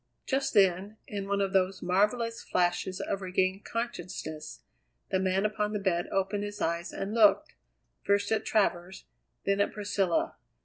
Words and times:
Just 0.25 0.55
then, 0.55 0.97
in 1.05 1.27
one 1.27 1.41
of 1.41 1.53
those 1.53 1.83
marvellous 1.83 2.41
flashes 2.41 2.99
of 2.99 3.21
regained 3.21 3.63
consciousness, 3.65 4.61
the 5.11 5.19
man 5.19 5.45
upon 5.45 5.73
the 5.73 5.79
bed 5.79 6.07
opened 6.11 6.43
his 6.43 6.59
eyes 6.59 6.91
and 6.91 7.13
looked, 7.13 7.53
first 8.01 8.31
at 8.31 8.43
Travers, 8.43 9.05
then 9.45 9.61
at 9.61 9.71
Priscilla. 9.71 10.37